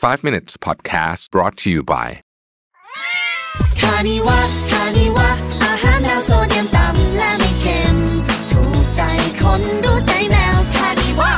[0.00, 2.08] 5 minutes podcast brought to you by
[3.80, 5.28] Kaniva Kaniva
[5.64, 7.96] อาหารแมวโซเดียมต่ำและไม่เค็ม
[8.50, 9.00] ถูกใจ
[9.42, 11.32] คนรู้ใจแมว Kaniva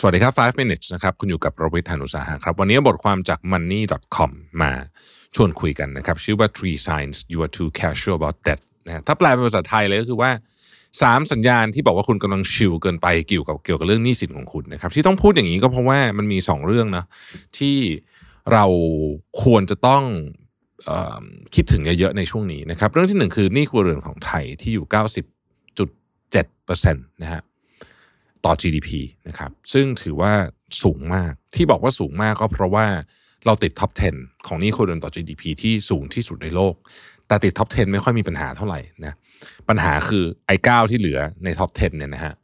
[0.00, 4.30] สวัสดีครับ 5 minutes นะครับ คุณอยู่กับประวิทยานุสาหะครับ วันนี้บทความจาก money.com
[4.62, 4.72] มา
[5.34, 10.30] ชวนคุยกันนะครับ ชื่อว่า three signs you are too casual about debt นะฮะถ้าแปลเป็นภาษาไทยเลยก็คือว่า
[10.92, 17.04] 3 สัญญาณที่บอกว่าคุณกำลัง chill เกินไปเกี่ยวกับเกี่ยวกับเรื่องหนี้สินของคุณนะครับ ที่ต้องพูดอย่างนี้ก็เพราะว่ามันมี 2 เรื่องนะ
[17.58, 17.76] ที่
[18.52, 18.64] เรา
[19.42, 20.02] ควรจะต้อง
[20.88, 21.22] ออ
[21.54, 27.42] คิดถึงเยอะๆในช่วงนี้นะครับ เรื่องที่หนึ่งคือหนี้ครัวเรือนของไทยที่อยู่ 90.7%นะฮะ
[28.44, 28.90] ต่อ GDP
[29.28, 30.32] นะครับ ซึ่งถือว่า
[30.82, 32.86] สูงมากที่บอกว่าสูงมากก็เพราะว่า
[33.46, 36.74] เราติด top 10 ของหนี้ครัวเรือนต่อ GDP ที่สูงที่สุดในโลก
[37.28, 39.14] แต่ติด top 10 ไม่ค่อยมีปัญหาเท่าไหร่นะ
[39.68, 42.34] ปัญหาคือไอ้9ที่เหลือใน top 10 เนี่ยนะฮะ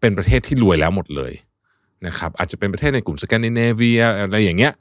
[0.00, 1.32] เป็นประเทศที่รวยแล้วหมดเลย
[2.06, 4.72] นะครับอาจจะเป็นประเทศในกลุ่มสแกนดิเนเวียอะไรอย่างเงี้ย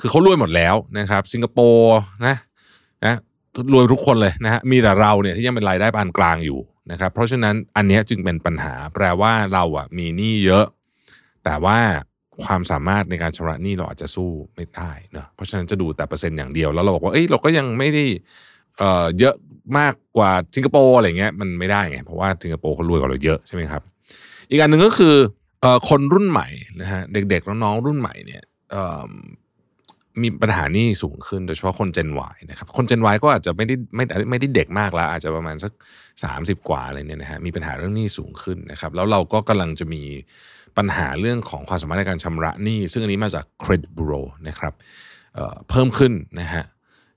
[0.00, 2.36] คือเขารวยหมดแล้วนะครับ สิงคโปร์นะ
[3.06, 3.16] นะ
[3.72, 10.64] รวยทุกคนเลยนะฮะมีแต่เราเนี่ยที่ยังเป็นรายได้ปานกลางอยู่นะครับเพราะฉะนั้นอันนี้จึงเป็นปัญหาแปลว่าเราอะมีหนี้เยอะ
[11.44, 11.78] แต่ว่า
[12.44, 18.04] ความสามารถในการชำระหนี้เราอาจจะสู้ไม่ได้เนอะเพราะฉะนั้นจะดูแต่เปอร์เซ็นต์อย่างเดียวแล้วเราบอกว่าเอ้ยเราก็ยังไม่ได้
[18.78, 19.34] เอ่อเยอะ
[19.78, 23.82] มากกว่าสิงคโปร์อะไรเงี้ยมันไม่ได้ไงเพราะว่าสิงคโปร์เขารวยกว่าเราเยอะใช่ไหมครับ
[24.50, 25.14] อีกอันหนึ่งก็คือ
[25.60, 26.48] เอ่อคนรุ่นใหม่
[26.80, 29.10] นะฮะเด็กๆน้องๆรุ่นใหม่เนี่ยเอ่อ
[30.22, 35.72] มีปัญหานี้สูงขึ้นโดยเฉพาะคน Gen Y นะครับคน Gen Y ก็อาจจะไม่ได้ไม่ได้ไม่ได้เด็กมากแล้วอาจจะประมาณสัก
[36.20, 40.02] 30 กว่าอะไรเนี่ยนะฮะมีปัญหาเรื่องหนี้สูงขึ้นนะครับแล้วเราก็กำลังจะมี
[40.78, 44.72] ปัญหาเรื่องของความสามารถในการชำระหนี้ซึ่งอันนี้มาจาก Credit Bureau นะครับ
[45.34, 46.64] เเพิ่มขึ้นนะฮะ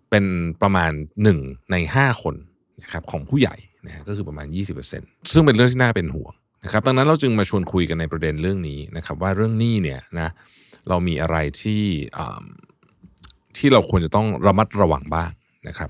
[0.09, 0.25] เป็น
[0.61, 0.91] ประมาณ
[1.31, 2.35] 1 ใน 5 คน
[2.81, 4.47] นะครับของผู้ใหญ่นะฮะก็คือประมาณ
[4.89, 10.29] 20%ซึ่งเป็นเรื่องที่น่าเป็นห่วงนะครับดังนั้นเราจึงมาชวนคุยกันในประเด็นเรื่องนี้นะครับว่าเรื่องหนี้เนี่ยนะ
[10.89, 11.83] เรามีอะไรที่
[13.65, 15.31] ที่เราควรจะต้องระมัดระวังบ้าง
[15.67, 15.89] นะครับ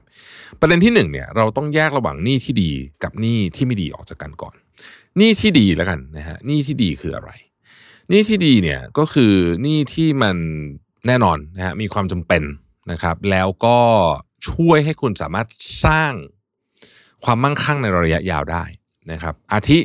[0.60, 2.72] ประเด็นที่หนึ่งเนี่ยเราต้องแยกระหว่างหนี้ที่ดี
[3.04, 4.56] กับหนี้ที่ไม่ดีออกจากกันก่อน
[5.18, 7.32] หนี้ที่ดีแล้วกันนะฮะหนี้ที่ดีคืออะไร
[8.10, 10.38] หนี้ที่ดีเนี่ยก็คือหนี้ที่มัน
[11.08, 12.44] แน่นอนนะฮะมีความจำเป็น
[12.92, 13.78] นะครับ แล้วก็
[14.50, 15.48] ช่วยให้คุณสามารถ
[15.86, 16.14] สร้าง
[17.24, 18.64] ความมั่งคั่งในระยะยาวได้
[19.12, 19.80] นะครับ อาทิ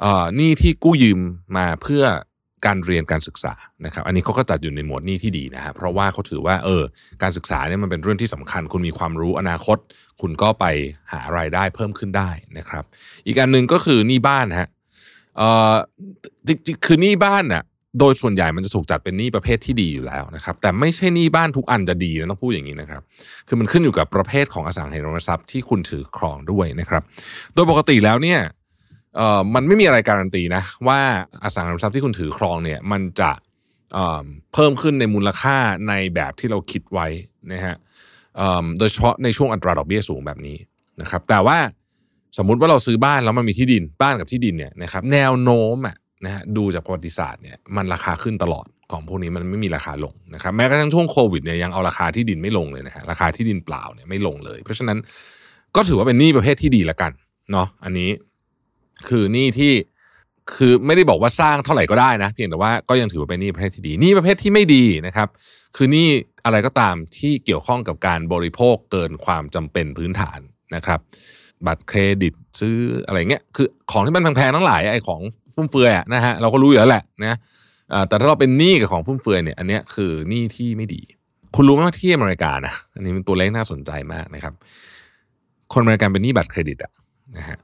[0.00, 1.20] เอ่อหนี้ที่กู้ยืม
[1.56, 2.04] มาเพื่อ
[2.66, 3.54] การเรียนการศึกษา
[3.84, 6.82] นะครับ อันนี้เขาก็จัดอยู่ในหมวดนี้ที่ดีนะฮะเพราะว่าเขาถือว่าเออ
[7.22, 9.78] การศึกษาเนี่ยมันเป็นเรื่องที่สำคัญ คุณมีความรู้อนาคต
[10.20, 10.64] คุณก็ไป
[11.12, 12.84] หารายได้เพิ่มขึ้นได้นะครับ
[13.26, 14.68] อีกอันหนึ่งก็คือหนี้บ้านฮะ
[15.36, 15.74] เอ่อ
[16.86, 17.64] คือหนี้บ้านน่ะ
[18.00, 23.02] โดยส่วนใหญ่มันจะถูกจัดเป็นหนี้ประเภทที่ดีอยู่แล้วนะครับ แต่ไม่ใช่หนี้บ้านทุกอันจะดีนะต้องพูดอย่างนี้นะครับ
[23.48, 27.02] คือมันขึ้นอยู่กับประเภทของอสังหาริมทรัพย์ที่คุณถือครองด้วยนะครับ
[27.54, 28.40] โดยปกติแล้วเนี่ย
[29.54, 31.00] มันไม่มีอะไรการันตีนะว่า
[31.42, 33.30] อสังหาริมทรัพย์ที่คุณถือครองเนี่ยมันจะ
[34.52, 35.56] เพิ่มขึ้นในมูลค่า
[35.88, 37.06] ในแบบที่เราคิดไว้
[37.52, 37.76] นะฮะ
[38.78, 40.56] โดยเฉพาะในช่วงอัตราดอกเบี้ยสูงแบบนี้
[41.00, 41.58] นะครับ แต่ว่า
[42.38, 54.98] สมมุติว่าเราซื้อบ้านแล้วมันมีที่ดินบ้านกับที่ดินเนี่ยนะครับแนวโน้มอะนะฮะดูจากประวัติศาสตร์เนี่ยมันราคาขึ้นตลอดของพวกนี้มันไม่มีราคาลงนะครับแม้กระทั่งช่วงโควิดเนี่ยยังเอาราคาที่ดินไม่ลงเลยนะฮะราคาที่ดินเปล่าเนี่ยไม่ลงเลย เพราะฉะนั้น
[55.76, 57.12] ก็ถือว่าเป็นหนี้ประเภทที่ดีละกัน
[57.52, 58.10] เนาะอันนี้
[59.08, 59.72] คือหนี้ที่
[60.56, 65.28] คือไม่ได้บอกว่าสร้างเท่าไหร่ก็ได้นะ เพียงแต่ว่าก็ยังถือว่าเป็นหนี้ประเภทที่ดีหนี้ประเภทที่ไม่ดีนะครับ
[65.76, 66.08] คือหนี้
[66.44, 70.40] อะไรก็ตามที่เกี่ยวข้องกับการบริโภคเกินความจำเป็นพื้นฐาน
[70.74, 71.00] นะครับ
[71.66, 72.76] บัตรเครดิตซื้อ
[73.06, 75.20] อะไรเงี้ยคือของที่มันแพงๆทั้งหลายไอ้ของ
[75.54, 77.38] ฟุ่มเฟือยอะนะฮะเราก็รู้อยู่แล้วแหละนะ
[78.08, 81.02] แต่ถ้าเราเป็นหนี้กับของฟุ่มเฟือยเนี่ยอันเนี้ยคือหนี้ที่ไม่ดี
[81.54, 84.54] คุณรู้ไหมว่าที่อเมริกานะอันนี้เป็นตัวเลขน่าสนใจมากนะครับ
[85.72, 86.92] คนอเมริกันเป็นหนี้บัตรเครดิตอะ
[87.36, 87.58] นะฮะ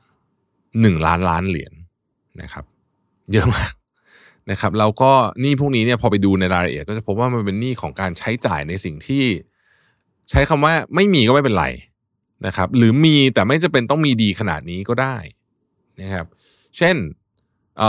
[0.80, 1.72] หนึ่งล้านล้านเหรียญ
[2.42, 2.64] นะครับ
[3.32, 3.72] เยอะมาก
[4.50, 9.24] นะครับแล้วก็หนี้พวกนี้เนี่ยพอไปดูในรายละเอียดก็จะพบว่ามันเป็นหนี้ของการใช้จ่ายในสิ่งที่
[10.30, 11.66] ใช้คำว่าไม่มีก็ไม่เป็นไร
[12.46, 15.16] นะครับ หรือมีแต่ไม่จะเป็นต้องมีดีขนาดนี้ก็ได้
[16.00, 16.26] นะครับ
[16.78, 16.96] เช่น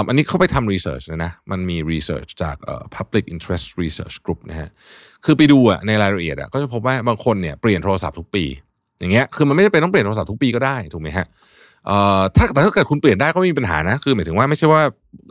[0.07, 2.55] อันนี้เขาไปทำรีเสิร์ชนะนะ มันมีรีเสิร์ชจาก
[2.95, 4.69] Public Interest Research Group นะฮะ
[5.25, 8.45] คือไปดูอะในรายละเอียดอะก็จะพบว่าบางคนเนี่ยเปลี่ยนโทรศัพท์ทุกปี
[8.99, 11.25] อย่างเงี้ย คือมันไม่จำเป็นต้องเปลี่ยนโทรศัพท์ทุกปีก็ได้ ถูกไหมฮะ
[12.35, 14.81] ถ้าแต่ถ้าเกิดคุณเปลี่ยนได้ก็ไม่มีปัญหานะ คือหมายถึงว่าไม่ใช่ว่า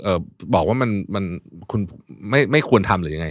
[0.07, 0.19] ออ
[0.55, 1.25] บอกว่ามันมัน
[1.71, 1.81] คุณ
[2.31, 3.29] ไม่ไม่ควรทำหรือยังไง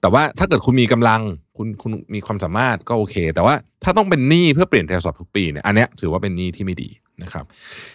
[0.00, 1.20] แต่ว่าถ้าเกิดคุณมีกำลัง
[1.56, 3.54] คุณคุณมีความสามารถก็โอเค แต่ว่า
[3.84, 6.88] ถ้าต้องเป็นหนี้เพื่อเปลี่ยนทรศัพท์ทุกปีเนี่ยอันเนี้ยถือว่าเป็นหนี้ที่ไม่ดี
[7.22, 7.44] นะครับ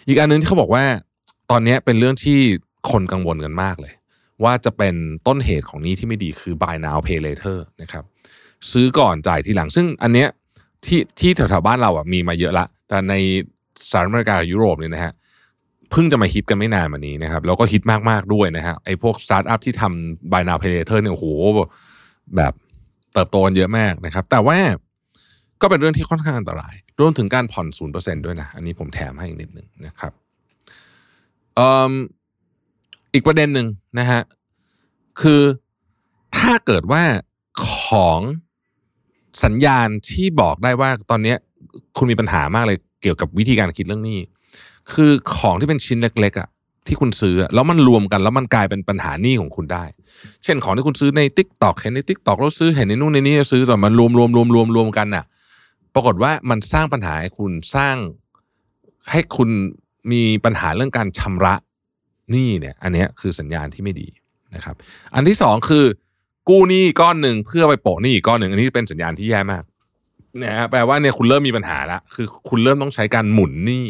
[0.08, 0.84] อีกอันหนึงที่เขาบอกว่า
[1.50, 2.38] ตอนนี้เป็นเรื่องที่
[2.90, 3.92] คนกังวลกันมากเลย
[4.44, 4.94] ว่าจะเป็น
[5.26, 8.04] ต้นเหตุของหนี้ที่ไม่ดีคือ buy now pay later นะครับ
[8.72, 10.28] ซื้อก่อนจ่ายทีหลัง ซึ่งอันเนี้ย
[10.84, 13.14] ที่ที่แถวๆบ้านเราอะมีมาเยอะละ แต่ใน
[13.90, 15.12] สหรัฐอเมริกากับยุโรปเนี่ยนะฮะ
[15.90, 21.26] เพิ่งจะมาฮิตกันไม่นานมานี้นะครับแล้วก็ฮิตมากๆด้วยนะฮะไอ้พวกสตาร์ทอัพที่ทำ buy now pay later เนี่ยโอ้โห
[22.36, 22.52] แบบ
[23.12, 24.58] เติบโตกันเยอะมากนะครับ แต่ว่า
[25.60, 30.12] ก็เป็นเรื่องที่ค่อนข้างอันตราย รวมถึงการผ่อนศูนย์เปอร์เซ็นด้วยนะ อันนี้ผมแถมให้อีกนิดหนึ่งนะครับ
[33.12, 33.66] อีกประเด็นหนึ่ง
[33.98, 34.20] นะฮะ
[35.20, 35.42] คือ
[36.38, 37.02] ถ้าเกิดว่า
[37.68, 38.20] ของ
[39.44, 41.34] สัญญาณที่บอกได้ว่าตอนนี้
[41.96, 44.20] คุณมีปัญหามากเลย เกี่ยวกับวิธีการคิดเรื่องนี้
[44.92, 46.48] คือของที่เป็นชิ้นเล็กๆอะ
[46.86, 49.84] ที่คุณซื้อแล้วมันรวมกันแล้วมันกลายเป็นปัญหาหนี้ของคุณได้
[50.44, 55.24] เช่นของที่คุณซื้อใน t ิ k t o k เห็นใน t ิ k t o k แล้วซื้อเห็นในนู่นในนี่แล้วซื้อแต่มันรวมรวมรวมรวมรวมกันน่ะ
[55.94, 57.96] ปรากฏว่ามันสร้างปัญหาให้คุณสร้าง
[59.10, 59.50] ให้คุณ
[60.12, 61.54] มีปัญหาเรื่องการชำระ
[62.30, 64.08] หนี้เนี่ย อันนี้คือสัญญาณที่ไม่ดี
[64.54, 64.74] นะครับ
[65.14, 65.84] อันที่สองคือ
[66.48, 69.62] กู้หนี้ก้อนหนึ่งเพื่อไปโปะหนี้ก้อนหนึ่งอันนี้เป็นสัญญาณที่แย่มาก
[70.42, 73.86] นะฮะแปลว่าเนี่ยคุณเริ่มมีปัญหาละคือคุณเริ่มต้องใช้การหมุนหนี้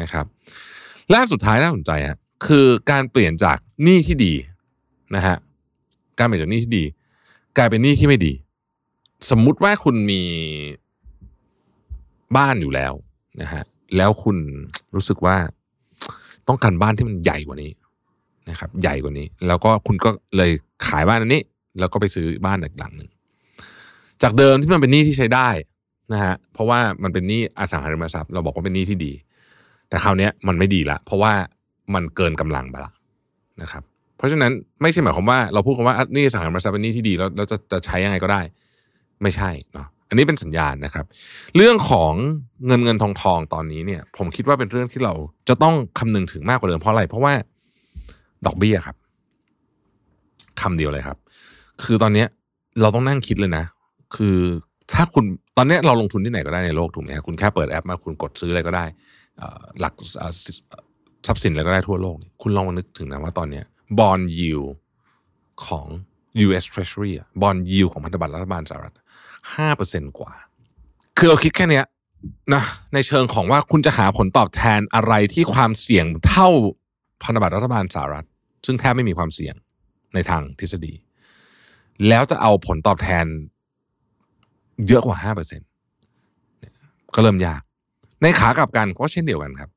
[0.00, 0.26] นะครับ
[1.08, 4.34] และอันสุดท้ายน่าสนใจฮะคือการเปลี่ยนจากหนี้ที่ดี
[5.16, 5.36] นะฮะ
[6.18, 6.84] การเปลี่ยนจากหนี้ที่ดี
[7.56, 8.32] กลายเป็นหนี้ที่ไม่ดี
[9.30, 10.22] สมมุติว่าคุณมี
[12.36, 12.92] บ้านอยู่แล้ว
[13.42, 13.62] นะฮะ
[13.96, 14.36] แล้วคุณ
[14.94, 15.36] รู้สึกว่า
[16.48, 17.72] ต้องการบ้านที่มันใหญ่กว่านี้
[18.50, 20.50] นะครับ ใหญ่กว่านี้ แล้วก็คุณก็เลย
[20.86, 21.42] ขายบ้านอันนี้
[21.78, 23.10] แล้วก็ไปซื้อบ้านอีกหลังหนึ่ง
[24.22, 25.48] จากเดิมที่มันเป็นหนี้ที่ใช้ได้
[26.12, 29.12] นะฮะเพราะว่ามันเป็นหนี้อสังหาริมทรัพย์เราบอกว่าเป็นหนี้ที่ดี
[29.88, 31.32] แต่คราวเนี้ยมันไม่ดีละ เพราะว่า
[31.94, 32.92] มันเกินกำลังไปละ
[33.62, 33.82] นะครับ
[34.16, 38.40] เพราะฉะนั้นไม่ใช่หมายความว่าเราพูดคำว่าหนี่อสังหาริมทรัพย์เป็นหนี้ที่ดีแล้วแล้วจะจะใช้ยังไงก็ได้
[39.22, 41.04] ไม่ใช่เนาะอันนี้เป็นสัญญาณนะครับ
[41.56, 42.12] เรื่องของ
[42.66, 45.14] เงินเงินทองทองตอนนี้เนี่ย ผมคิดว่าเป็นเรื่องที่เรา
[45.48, 47.32] จะต้องคำนึงถึงมากกว่าเดิมเพราะอะไร เพราะว่า
[48.46, 48.96] ดอกเบี้ยครับ
[50.60, 51.18] คำเดียวเลยครับ
[51.84, 52.28] คือตอนเนี้ย
[52.80, 53.64] เราต้องนั่งคิดเลยนะ
[54.16, 54.38] คือ
[54.92, 55.24] ถ้าคุณ
[55.56, 58.84] ตอนนี้เราลงทุนที่ไหนก็ได้ในโลกถูกไหมครับคุณแค่เปิดแอปมาคุณกดซื้ออะไรก็ได้
[59.80, 59.94] หลัก
[61.26, 63.62] ทรัพย์สินอะไรก็ได้ทั่วโลก คุณลองมานึกถึงนะว่าตอนนี้
[63.98, 64.62] บอลยิว
[65.66, 65.86] ของ
[66.46, 68.94] US Treasury อะบอลยิวของพันธบัตรรัฐบาลสหรัฐ
[69.54, 70.32] ห้าเปอร์เซ็นกว่า
[71.16, 71.82] คือเราคิดแค่นี้
[72.54, 72.62] นะ
[72.94, 76.48] ในเชิงของว่าคุณจะหาผลตอบแทนอะไรที่ความเสี่ยงเท่า
[77.22, 78.26] พันธบัตรรัฐบาลสหรัฐ
[78.66, 79.54] ซึ่งแทบไม่มีความเสี่ยง
[80.14, 80.94] ในทางทฤษฎี
[82.08, 83.26] แล้วจะเอาผลตอบแทน
[84.88, 85.60] เยอะกว่าห้าเปอร์เซ็น
[87.14, 87.60] ก็เริ่มยาก
[88.22, 89.70] ในขากลับกันก็เช่นเดียวกันครับ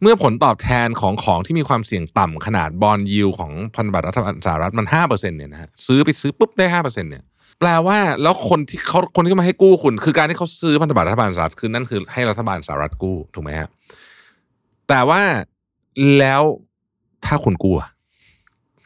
[0.00, 7.24] เมื่อผลตอบแทนของของที่มีความเสี่ยงต่ำขนาดบอลยิวของพันธบัตรรัฐบาลสหรัฐมันห้าเปอร์เซ็นเนี่ยนะฮะซื้อไปซื้อปุ๊บได้ห้าเปอร์เซ็นเนี่ย
[7.60, 13.68] แปลว่าแล้วคนที่เขาคนที่มาให้กู้คุณ คือการที่เขาซื้อพันธบัตรรัฐบาลสหรัฐคือนั่นคือให้รัฐบาลสหรัฐกู้ถูกไหมฮะ
[14.88, 15.22] แต่ว่า
[16.18, 16.42] แล้ว
[17.24, 17.74] ถ้าคุณกู้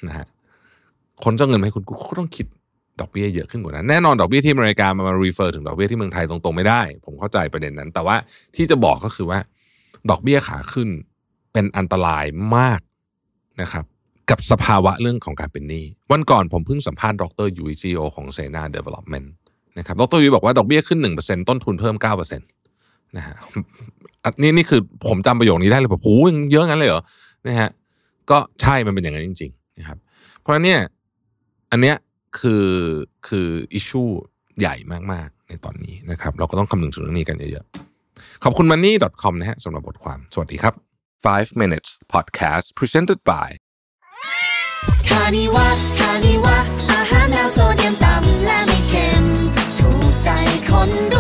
[0.06, 0.26] นะฮะ
[1.25, 2.47] คนจะเอาเงินมาให้คุณกู้เขาก็ต้องคิด
[3.00, 8.17] ดอกเบี้ยเยอะขึ้นกว่านั้น แน่นอนดอกเบี้ยที่อเมริกามันมา refer ถึงดอกเบี้ยที่เมืองไทยตรงๆไม่ได้ ผมเข้าใจประเด็นนั้น แต่ว่า
[8.56, 9.39] ที่จะบอกก็คือว่า
[10.11, 10.89] ดอกเบี้ยขาขึ้น
[11.53, 12.25] เป็นอันตราย
[12.56, 12.81] มาก
[13.62, 13.85] นะครับ
[14.31, 19.32] กับสภาวะเรื่องของการเป็นหนี้วันก่อนผมเพิ่งสัมภาษณ์ดร.ยุ้ย CEO ของ SENA Development
[19.79, 23.35] นะครับดร.ยุ้ยบอกว่าดอกเบี้ยขึ้น 1%ต้นทุนเพิ่ม 9%นะฮะ
[24.25, 27.03] อันนี่นี่คือผมจำประโยคนี้ได้เลยแบบโอ้ยเยอะงั้นเลยเหรอ
[27.47, 27.71] นะฮะ
[28.31, 29.99] ก็ใช่มันเป็นอย่างนั้นจริง ๆ นะครับ
[30.41, 30.81] เพราะฉะนั้นเนี่ย
[31.71, 31.97] อันเนี้ย
[32.40, 32.67] คือ
[33.29, 34.03] คือ issue
[34.58, 34.75] ใหญ่
[35.12, 40.75] มาก ๆ ในตอนนี้นะครับ เราก็ต้องคำนึงถึงเรื่องนี้กันเยอะๆ ขอบคุณ money.com นะฮะสำหรับบทความ สวัสดีครับ
[41.25, 43.49] 5 minutes podcast presented by
[45.08, 45.69] คานิวะ
[45.99, 46.56] คานิวะ
[46.93, 49.25] อาหารแนวโซเดียมต่ำและไม่เค็ม
[49.79, 50.29] ถูกใจ
[50.69, 51.18] คนด้